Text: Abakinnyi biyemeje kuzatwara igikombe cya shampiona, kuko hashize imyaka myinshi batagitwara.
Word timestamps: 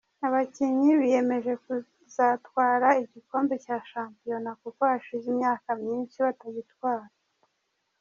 Abakinnyi 0.27 0.89
biyemeje 0.99 1.53
kuzatwara 1.63 2.87
igikombe 3.03 3.53
cya 3.63 3.77
shampiona, 3.89 4.51
kuko 4.61 4.81
hashize 4.91 5.25
imyaka 5.33 5.69
myinshi 5.81 6.17
batagitwara. 6.25 7.07